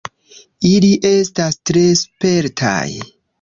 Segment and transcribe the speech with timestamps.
[0.69, 2.83] Ili estas tre spertaj.